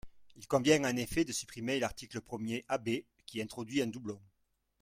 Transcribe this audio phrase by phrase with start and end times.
[0.35, 4.19] Il convient en effet de supprimer l’article premier AB, qui introduit un doublon.